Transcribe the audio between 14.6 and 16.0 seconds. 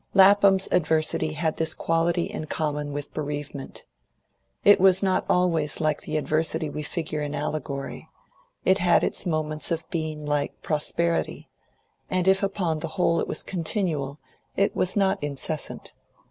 was not incessant.